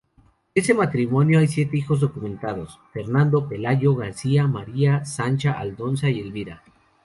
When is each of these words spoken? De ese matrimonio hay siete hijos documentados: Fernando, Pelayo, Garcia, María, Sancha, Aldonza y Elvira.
De 0.55 0.61
ese 0.61 0.73
matrimonio 0.73 1.37
hay 1.37 1.47
siete 1.47 1.77
hijos 1.77 1.99
documentados: 1.99 2.79
Fernando, 2.91 3.47
Pelayo, 3.47 3.93
Garcia, 3.95 4.47
María, 4.47 5.05
Sancha, 5.05 5.51
Aldonza 5.51 6.09
y 6.09 6.19
Elvira. 6.19 6.63